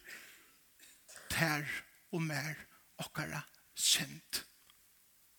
[1.30, 1.64] tær
[2.12, 2.54] og mer
[2.98, 3.42] okkara
[3.76, 4.44] synd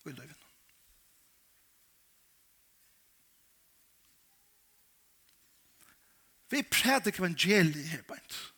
[0.07, 0.43] i løyvene.
[6.51, 8.56] Vi prædik evangeliet her, Bent.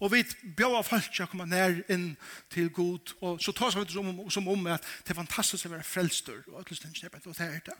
[0.00, 0.24] Og vi
[0.56, 2.14] bjóa folk til å komme nær inn
[2.52, 5.68] til god, og så tar vi det som om, som om at det er fantastisk
[5.68, 6.42] å være frelster.
[6.48, 7.78] og at lysten ikke og det er det.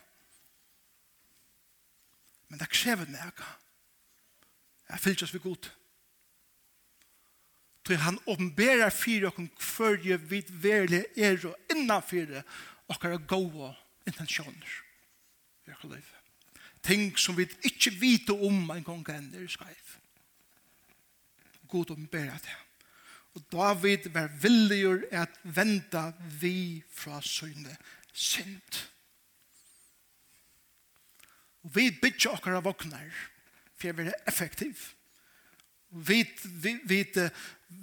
[2.49, 3.47] Men det krever nægge.
[4.89, 5.69] Jeg fyllt oss ved god.
[7.87, 12.43] Så han åpenberer fyrir okken hverje vi verlig er og innanfyrir
[12.91, 13.73] okkara gode
[14.07, 14.75] intensjoner.
[15.65, 16.11] Vi har liv.
[16.83, 19.90] Ting som vi ikke vet om en gang enn er skreif
[21.71, 22.57] god om åpenbæra det.
[23.35, 27.77] Og David var villigur at venda vi fra søgne
[28.13, 28.81] synd.
[31.63, 33.07] Og vi bytja av voknar
[33.77, 34.91] for å være effektiv.
[35.91, 37.01] Vi, vi, vi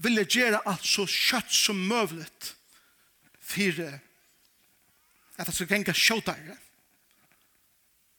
[0.03, 2.53] vil gjøre alt så kjøtt som møvlet
[3.41, 3.83] for
[5.39, 6.57] at det skal gjenge kjøttere.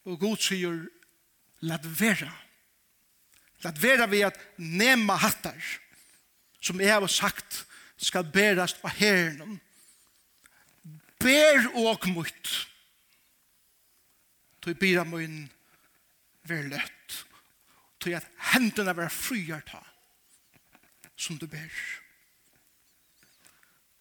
[0.08, 0.86] Og God sier,
[1.62, 2.30] la det.
[3.64, 5.58] Lat vera vi at nema hattar
[6.60, 7.64] som jeg har sagt
[8.00, 9.58] skal berast av herren.
[11.20, 12.52] Ber og mot.
[14.60, 15.48] Tog bira mun
[16.48, 17.16] ver løtt.
[18.00, 19.82] Tog at hendene vera fryer ta
[21.20, 21.68] som du ber.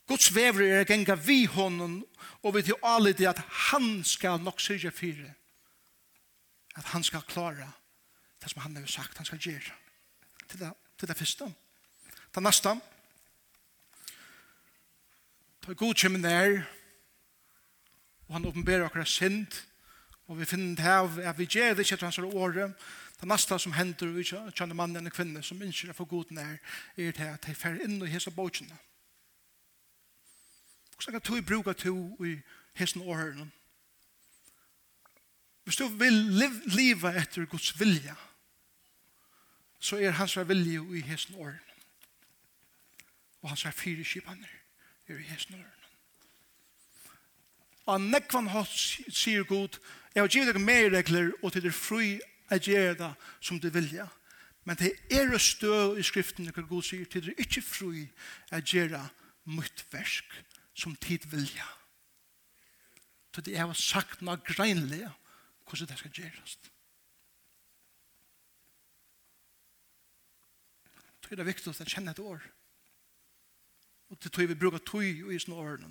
[0.07, 1.99] Guds vever er genga vi honom
[2.41, 5.33] og vi til alle det at han skal nok syrja fyre.
[6.79, 7.67] At han skal klara
[8.41, 9.73] det som han har sagt han skal gjøre.
[10.49, 11.53] Til det, til det første.
[12.35, 12.75] Det neste.
[15.65, 16.61] Ta god kommer nær,
[18.27, 19.47] og han åpenberer akkurat synd,
[20.27, 22.73] og vi finner det her, at vi gjør det ikke til hans året.
[23.19, 26.59] Det neste som hender, vi kjenner mannen og kvinne som ønsker å få god nær,
[26.97, 28.77] er det at de fer inn og hese båtene.
[30.95, 32.37] Hvordan kan du bruke to i
[32.79, 33.49] hese årene?
[35.63, 36.13] Hvis du vil
[36.65, 38.15] leve etter Guds vilja,
[39.79, 41.59] så er hans vilje i hesten åren.
[43.41, 44.55] Og hans er fire skipaner
[45.07, 45.75] er i hesten åren.
[47.85, 49.79] Og han nekvann hatt sier Gud,
[50.13, 52.19] jeg har givet deg mer regler, og til det fri
[52.51, 54.05] er gjøre det som du vilja.
[54.67, 58.03] Men det er støv i skriften, hva Gud sier, til det er ikke fri
[58.51, 59.01] er gjøre
[59.49, 60.35] mot versk
[60.77, 61.65] som tid vilja.
[63.33, 65.05] Så det er sagt noe greinlig
[65.65, 66.57] hvordan det skal gjøres.
[71.29, 72.41] Det er det viktigste å kjenne et år.
[74.09, 75.89] Og det tror vi bruker tog i sånne årene.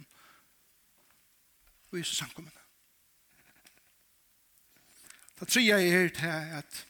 [1.93, 2.65] Og i samkommende.
[5.39, 6.85] Det tre jeg er til at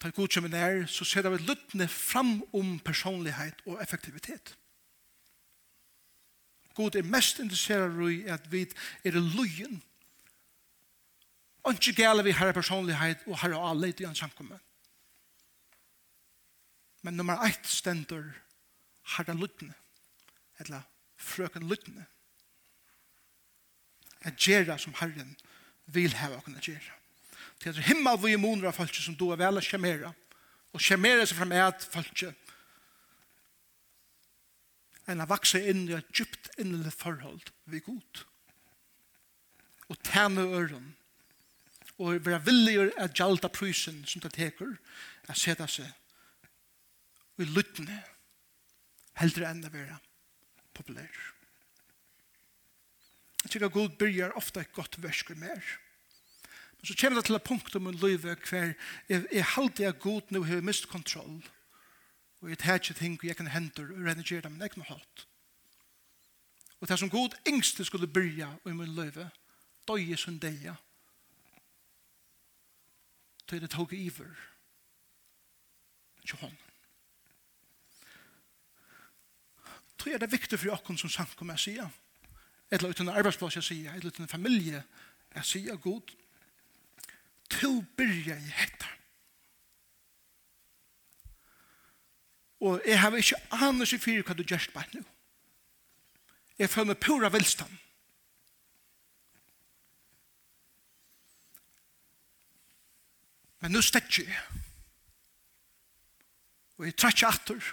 [0.00, 4.54] Ta god som en er, så ser det luttne fram om personlighet og effektivitet.
[6.74, 8.62] God er mest interesseret i at vi
[9.04, 9.82] er løyen.
[11.68, 14.56] Og ikke gale vi har personlighet og har alle i en samkommende.
[17.02, 18.28] Men nummer eitt stendur
[19.16, 19.74] herra luttne,
[20.60, 20.84] eller
[21.20, 22.06] frøken luttne.
[24.20, 25.36] At gjera som herren
[25.86, 26.98] vil heva å kunne gjera.
[27.60, 30.12] Til at himma vi imuner av folk som du er vel å
[30.70, 32.22] og skjemera seg fram et folk
[35.10, 38.24] enn å vakse inn i et djupt innelig forhold vi god.
[39.90, 40.92] Og tæne øren,
[41.98, 44.76] og være villig å gjalda prysen som det teker,
[45.26, 45.90] å sette seg
[47.40, 47.98] vi luttne
[49.20, 50.00] heldre enn å være
[50.76, 51.20] populær.
[53.40, 55.62] Jeg tykker at Gud byrjar ofte et godt versker mer.
[56.80, 58.74] Men så kommer det til et punkt om en løyve hver
[59.08, 61.40] jeg, jeg halde at Gud nå har mist kontroll
[62.40, 65.26] og jeg tar ikke ting jeg kan hente og renegere dem, men jeg kan hatt.
[66.80, 69.28] Og det som Gud engste skulle byrja i min løyve,
[69.88, 70.76] døye som deia,
[73.44, 74.32] tøy det tog iver,
[76.24, 76.69] ikke hånden.
[80.00, 81.76] tror jeg det er viktig for oss som samkommer å si.
[82.70, 84.82] Eller uten en arbeidsplass å si, eller uten familie
[85.34, 86.14] jeg sier, god.
[87.60, 88.88] To byrja i hetta.
[92.60, 95.04] Og jeg har ikke anet seg fyrir hva du gjør på nå.
[96.60, 97.76] Jeg føler meg pura velstand.
[103.60, 104.60] Men nå stekker jeg.
[106.80, 107.72] Og jeg trekker atter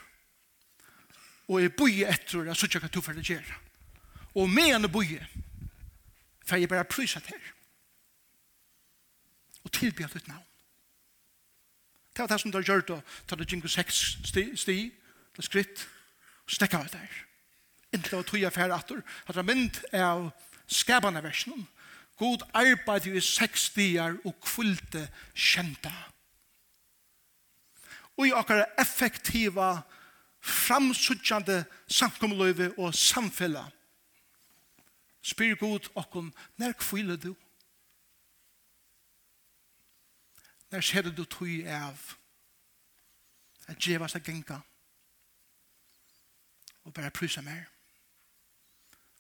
[1.47, 3.59] og jeg boi etter at sutja hva du det gjøre.
[4.35, 5.17] Og med en boi,
[6.45, 7.39] for jeg bare prysa til.
[9.63, 10.43] Og tilby at ditt navn.
[12.13, 14.77] Det var det som du har gjort, og ta det jingo seks sti, sti,
[15.35, 15.87] det skritt,
[16.45, 17.23] og stekka av der.
[17.93, 20.29] Inntil det var tog jeg fyrir atter, at det er mynd av
[20.67, 21.67] skabane versjonen,
[22.17, 25.03] God arbeid i seks dier og kvulte
[25.37, 25.93] kjenta.
[28.17, 29.83] Og i akkurat effektiva
[30.39, 33.65] framsuttjande samkommeløyve og samfella.
[35.21, 37.33] Spyr god okkom, nær kvile du?
[40.71, 41.99] Nær skjedde du tøy av
[43.67, 44.59] at djeva seg genka
[46.87, 47.67] og bare prysa mer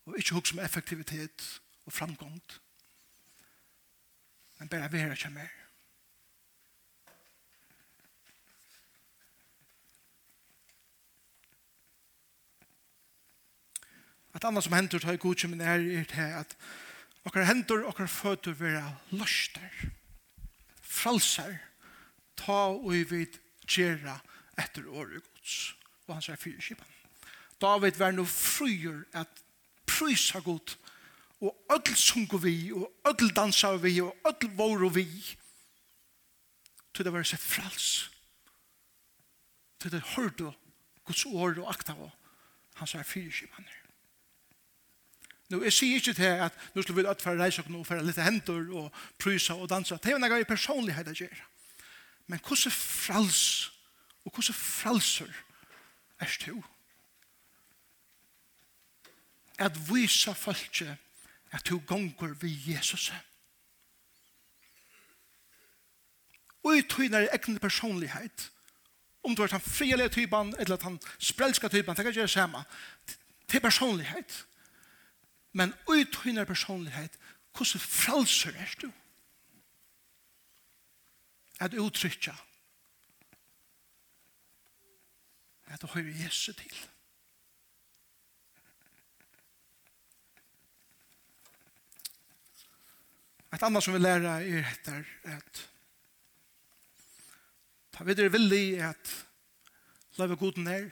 [0.07, 1.47] og ikke hugsa om effektivitet
[1.85, 2.59] og framgångt
[4.59, 5.66] men bare vera ikke mer
[14.37, 16.51] Et annet som hendur tar i godkjømmen er er til at
[17.25, 19.87] okkar hendur, okkar føtter vera løster,
[20.81, 21.55] fralser,
[22.37, 24.19] ta og vi vid gjerra
[24.61, 25.73] etter året gods.
[26.05, 26.93] Og han sier fyrir kipan.
[27.61, 29.41] David var nå fryer at
[29.89, 30.75] prysa god
[31.41, 35.07] og öll sungu vi og öll dansa vi og öll voru vi
[36.93, 37.89] til det var seg frals
[39.81, 40.53] til det hørte
[41.05, 42.11] Guds ord og akta og
[42.77, 43.69] han sier fyrir kipan
[45.49, 48.19] Nu jeg sier ikke til at nå skal vi ut for reise og for litt
[48.19, 49.95] hender og prysa og dansa.
[49.95, 51.45] Det er jo noe personlighet å gjøre.
[52.27, 53.71] Men hvordan frals
[54.25, 55.31] og hvordan fralser
[56.19, 56.57] er du?
[59.57, 60.81] At vise folk
[61.51, 63.11] at du gonger vi Jesus.
[66.63, 68.51] Og i tøyner egne personlighet.
[69.23, 72.63] Om du er den frilige typen eller den sprelska typen, det kan gjøre det samme.
[73.47, 74.45] Til personlighet
[75.57, 77.17] men ut henne personlighet,
[77.55, 78.91] hvordan frelser er du?
[81.59, 82.35] At uttrykja
[85.67, 86.75] at du hører Jesu til.
[93.53, 95.03] Et annet som vi lærer er etter
[95.33, 95.65] at
[97.97, 99.13] ta videre villig at
[100.21, 100.89] lave goden er,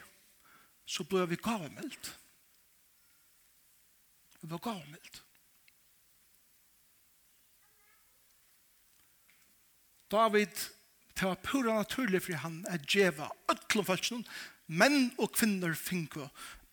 [0.86, 2.16] så blir vi gavemeldt.
[2.16, 2.25] Ja
[4.46, 5.24] Vi var gammelt.
[10.12, 10.48] David,
[11.20, 14.22] det var pura naturlig for han at djeva ötlom falskjøn,
[14.68, 16.28] menn og kvinner finko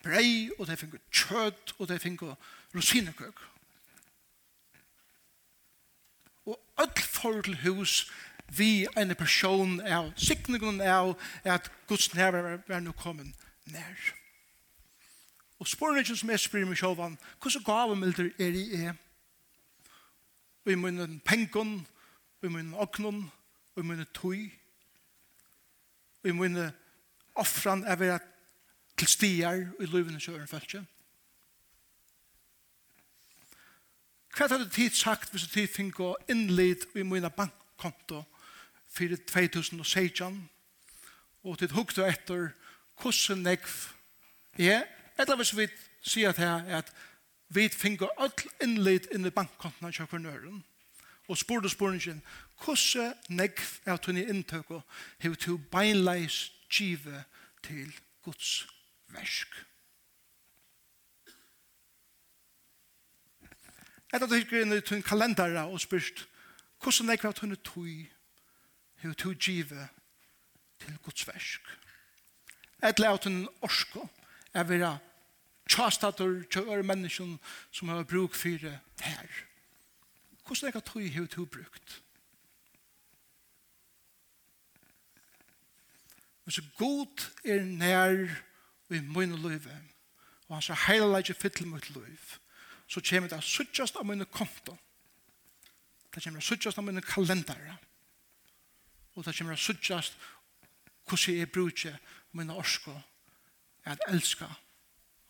[0.05, 2.35] brei, og de finko kjøt, og de finko
[2.77, 3.41] rosinekøk.
[6.45, 8.11] Og öll for til hus
[8.53, 11.15] vi en person av sikningen av
[11.49, 13.33] at Guds nærvær er nå kommet
[13.65, 14.13] nær.
[15.63, 18.95] Og spørningen som jeg spør meg selv om, hvordan gavemilder er i jeg?
[20.65, 21.87] Og i munnen pengen,
[22.41, 23.21] og i munnen åknen,
[23.75, 24.49] og i munnen tøy,
[26.23, 26.73] og i munnen
[27.39, 28.25] offran er ved
[28.99, 30.81] til stier i løvene kjøren følge.
[34.35, 38.25] Hva har du tid sagt hvis du tid fikk å innlid i munnen bankkonto
[38.91, 40.41] for 2016?
[41.47, 42.51] Og til hukte etter
[42.99, 43.63] hvordan jeg
[44.75, 45.69] er Eller hvis vi
[46.03, 46.93] sier at her at
[47.49, 50.63] vi finner alt innlitt inn i bankkontene av kjøkkenøren
[51.29, 52.23] og spør spurte spørningen
[52.63, 54.83] hvordan negv er at hun er inntøk og
[55.23, 57.25] har to beinleis givet
[57.63, 57.93] til
[58.23, 58.67] Guds
[59.13, 59.55] versk.
[64.13, 66.27] Etter at du hikker inn i tunn kalendera og spørst,
[66.83, 67.95] hvordan negv er at hun er tøy
[69.03, 69.89] hev til give
[70.83, 71.71] til Guds versk.
[72.83, 74.09] Etter at hun er orsko,
[74.55, 74.99] er vera
[75.71, 77.39] tjastator til øre mennesken
[77.71, 79.27] som har bruk for det her.
[80.47, 82.03] Hvordan er det tog har du brukt?
[86.45, 88.29] Men så god er nær
[88.91, 89.69] i min liv
[90.49, 92.39] og hans heilige fytle mot liv
[92.87, 94.77] så kommer det suttjast av mine konto.
[96.15, 97.77] det kommer det suttjast av mine kalendere
[99.15, 100.19] og det kommer det suttjast
[101.09, 101.97] hvordan jeg bruker
[102.33, 103.01] mine orsker
[103.85, 104.49] at elska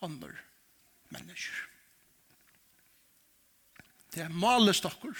[0.01, 0.31] andre
[1.09, 1.69] mennesker.
[4.13, 5.17] Det er malestokker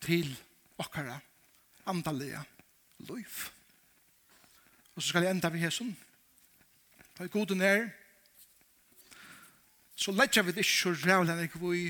[0.00, 0.30] til
[0.78, 1.18] okkara
[1.86, 2.42] andalega
[3.08, 3.38] liv.
[4.94, 5.96] Og så skal jeg enda vi hesson.
[7.18, 7.88] Da er goden er,
[9.96, 11.84] så letja vi det ikke så rævlig enn ikke vi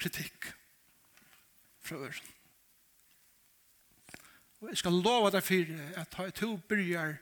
[0.00, 0.48] kritikk
[1.84, 2.30] fra øren.
[4.60, 7.18] Og jeg skal lova deg for at jeg to byrjar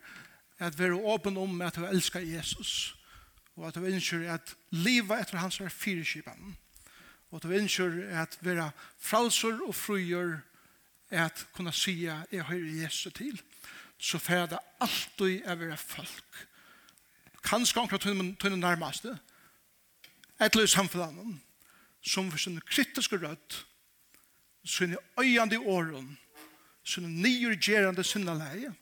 [0.62, 2.94] at være åpen om at du elskar Jesus,
[3.56, 6.56] og at du ønsker at livet etter hans er fyreskipen,
[7.30, 10.38] og at du ønsker at være fralser og frugjør
[11.10, 13.40] at kunne si at jeg hører Jesus til,
[13.98, 16.46] så får det alltid å være folk.
[17.42, 19.18] Kanskje omkring til den nærmeste,
[20.42, 21.40] et løs samfunnet,
[22.02, 23.66] som for sin kritiske rødt,
[24.64, 26.18] sin øyende åren,
[26.84, 28.72] sine nyrgerende syndeleie,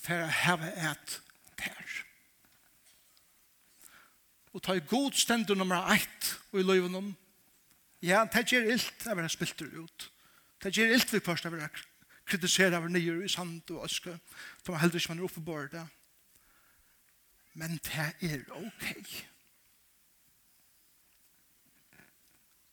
[0.00, 1.16] for å heve et
[1.60, 1.96] der.
[4.52, 7.12] Og ta i god stendur nummer ett og i løyven om.
[8.02, 10.10] Ja, det gjør illt å være spilt ut.
[10.62, 11.68] Det gjør illt vi først å være
[12.30, 14.14] kritisere av nyer i sand og øske.
[14.62, 15.86] For man heldur ikke man er oppe på det.
[17.60, 18.86] Men det er ok.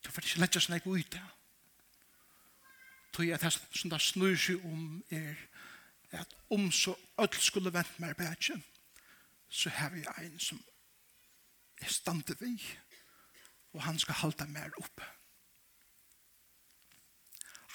[0.06, 1.26] Du får ikke lette seg ut det.
[3.12, 5.36] Tog jeg at det som det snur seg om er
[6.12, 8.62] at om så öll skulle vent mer bætje,
[9.50, 10.60] så har vi ein som
[11.82, 12.56] er stande vi,
[13.74, 15.06] og han skal halda mer oppe.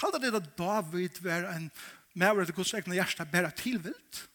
[0.03, 1.71] Halda det at David var en
[2.15, 4.27] mer av det gods egna hjärsta bæra tilvilt.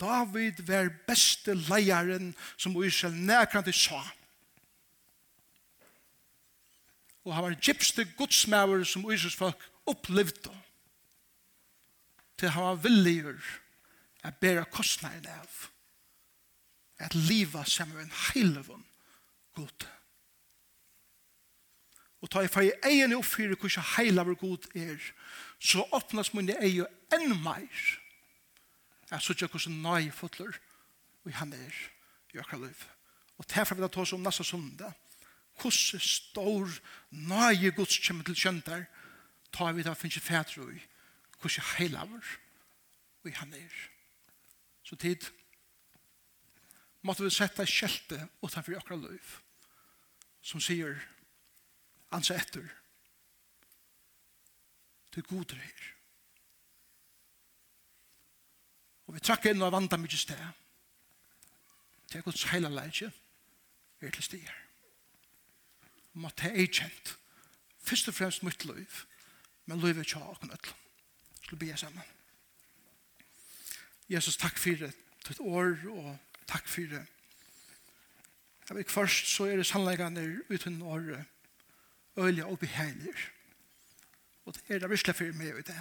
[0.00, 4.00] David var beste leieren som Israel nekrande sa.
[7.22, 10.54] Og han var gypste godsmauer som Israels folk opplevde
[12.38, 13.40] til han var villigur
[14.22, 15.68] at bæra kostnaden av
[17.02, 18.84] at liva som en heilevun
[19.56, 19.86] god.
[22.22, 25.00] Og ta i fag egen oppfyrir hvordan heilavur god er,
[25.58, 27.82] så åpnas munne egen enn meir
[29.10, 30.54] at sutja hvordan nøy fotler
[31.24, 31.74] og han er
[32.32, 32.86] i okra liv.
[33.38, 34.92] Og derfor vil jeg ta oss om nasa sunda
[35.60, 36.70] hvordan stor
[37.10, 38.86] nøy gods kommer til kjøntar
[39.52, 40.80] tar vi da finnes fætru i
[41.42, 42.38] hvordan heilaver
[43.24, 43.74] og han er.
[44.82, 45.26] Så tid
[47.02, 49.32] måtte vi sette kjelte utenfor akkurat løyv
[50.42, 50.98] som sier
[52.14, 52.66] ansa etter
[55.12, 55.88] til goder her.
[59.06, 60.42] Og vi trakker inn og vanda mye sted
[62.10, 63.10] til Guds heila leidje
[64.02, 64.54] er til stier.
[66.18, 67.16] Måtte jeg er kjent
[67.82, 69.02] først og fremst mitt løyv
[69.66, 70.81] men løyv er ikke akkurat åkken
[71.52, 72.02] skulle be sammen.
[74.08, 74.92] Jesus, takk for det.
[75.28, 77.06] Ditt år og takk for det.
[78.68, 81.24] Jeg vet først så er det sannleggende uten året
[82.16, 83.14] øyelig og beheilig.
[84.44, 85.76] Og det er det virkelig for meg i det.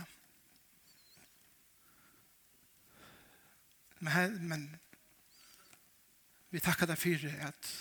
[4.00, 4.68] Men, men
[6.50, 7.72] vi takker deg for det at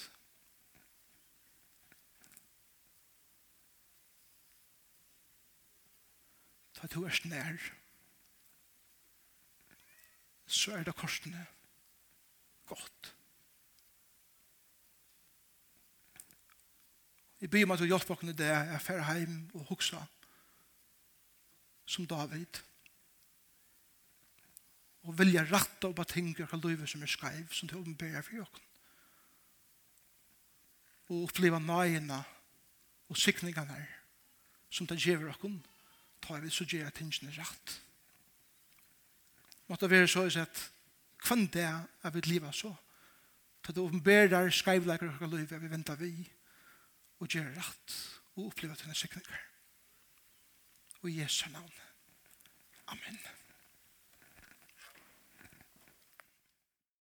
[6.78, 7.79] ta to er nær
[10.51, 11.46] så er det korsene
[12.66, 13.14] godt.
[17.40, 20.03] Jeg byr meg til å hjelpe dere det jeg fer hjem og huksa
[21.88, 22.61] som David.
[25.09, 28.36] Og vilja ratta og bare tenke hva livet som er skreiv som til åpenbærer for
[28.42, 28.66] dere.
[31.11, 32.20] Og oppleva nøyene
[33.11, 33.80] og sikningene
[34.70, 35.55] som det gjør dere
[36.20, 37.80] tar vi så gjør tingene rett
[39.70, 40.62] måtte være så i sett
[41.22, 42.72] kvann det er vi livet så
[43.64, 46.12] til det åpenberer skreivleikere og livet vi venter vi
[47.20, 47.96] og gjør rett
[48.36, 49.46] og opplever denne sikninger
[51.00, 51.72] og i Jesu navn.
[52.86, 53.39] Amen.